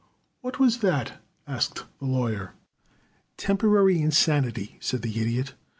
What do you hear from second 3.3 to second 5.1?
"Temporary insanity," said